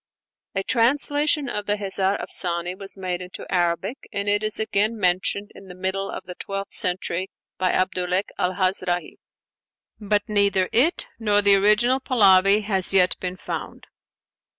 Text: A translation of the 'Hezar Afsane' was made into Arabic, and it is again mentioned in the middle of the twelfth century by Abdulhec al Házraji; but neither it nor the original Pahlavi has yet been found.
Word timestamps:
A 0.55 0.63
translation 0.63 1.47
of 1.47 1.67
the 1.67 1.77
'Hezar 1.77 2.17
Afsane' 2.19 2.75
was 2.79 2.97
made 2.97 3.21
into 3.21 3.45
Arabic, 3.53 4.09
and 4.11 4.27
it 4.27 4.41
is 4.41 4.59
again 4.59 4.97
mentioned 4.97 5.51
in 5.53 5.67
the 5.67 5.75
middle 5.75 6.09
of 6.09 6.23
the 6.23 6.33
twelfth 6.33 6.73
century 6.73 7.29
by 7.59 7.71
Abdulhec 7.71 8.29
al 8.39 8.55
Házraji; 8.55 9.17
but 9.99 10.23
neither 10.27 10.69
it 10.71 11.05
nor 11.19 11.43
the 11.43 11.53
original 11.53 11.99
Pahlavi 11.99 12.61
has 12.63 12.95
yet 12.95 13.15
been 13.19 13.37
found. 13.37 13.85